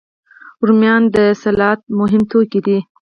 رومیان 0.67 1.03
د 1.15 1.17
سلاد 1.41 1.79
مهم 1.99 2.21
توکي 2.31 2.59
دي 2.65 2.79